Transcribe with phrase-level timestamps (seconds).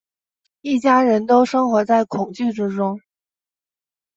[0.61, 2.99] 一家人都生活在恐惧之中